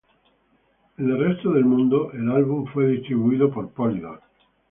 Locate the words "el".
1.11-1.19, 2.13-2.31